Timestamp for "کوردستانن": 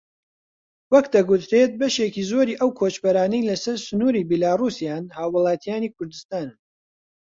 5.95-6.57